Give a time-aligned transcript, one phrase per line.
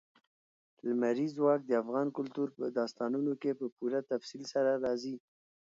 [0.87, 5.15] لمریز ځواک د افغان کلتور په داستانونو کې په پوره تفصیل سره راځي.